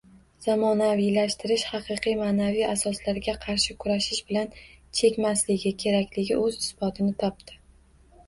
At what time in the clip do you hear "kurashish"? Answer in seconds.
3.83-4.23